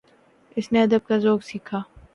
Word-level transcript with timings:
اس 0.57 0.71
نے 0.71 0.81
ادب 0.83 1.07
کا 1.07 1.17
ذوق 1.17 1.43
سیکھا 1.43 1.81